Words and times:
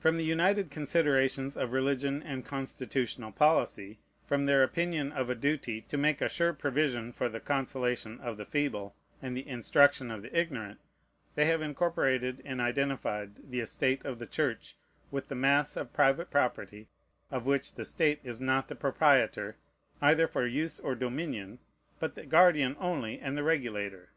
From 0.00 0.16
the 0.16 0.24
united 0.24 0.68
considerations 0.68 1.56
of 1.56 1.72
religion 1.72 2.24
and 2.24 2.44
constitutional 2.44 3.30
policy, 3.30 4.00
from 4.26 4.46
their 4.46 4.64
opinion 4.64 5.12
of 5.12 5.30
a 5.30 5.36
duty 5.36 5.80
to 5.82 5.96
make 5.96 6.20
a 6.20 6.28
sure 6.28 6.52
provision 6.52 7.12
for 7.12 7.28
the 7.28 7.38
consolation 7.38 8.18
of 8.18 8.36
the 8.36 8.44
feeble 8.44 8.96
and 9.22 9.36
the 9.36 9.46
instruction 9.46 10.10
of 10.10 10.22
the 10.22 10.36
ignorant, 10.36 10.80
they 11.36 11.44
have 11.44 11.62
incorporated 11.62 12.42
and 12.44 12.60
identified 12.60 13.48
the 13.48 13.60
estate 13.60 14.04
of 14.04 14.18
the 14.18 14.26
Church 14.26 14.74
with 15.12 15.28
the 15.28 15.36
mass 15.36 15.76
of 15.76 15.92
private 15.92 16.32
property, 16.32 16.88
of 17.30 17.46
which 17.46 17.76
the 17.76 17.84
state 17.84 18.18
is 18.24 18.40
not 18.40 18.66
the 18.66 18.74
proprietor, 18.74 19.54
either 20.02 20.26
for 20.26 20.48
use 20.48 20.80
or 20.80 20.96
dominion, 20.96 21.60
but 22.00 22.16
the 22.16 22.26
guardian 22.26 22.74
only 22.80 23.20
and 23.20 23.36
the 23.36 23.44
regulator. 23.44 24.08